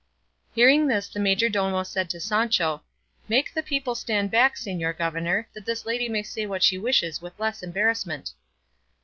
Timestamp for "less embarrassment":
7.39-8.31